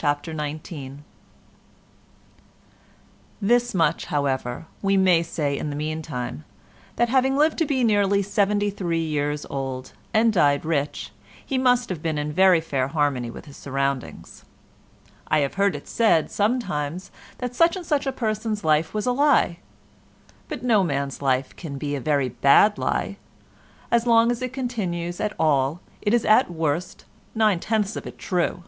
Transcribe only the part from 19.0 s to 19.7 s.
a lie: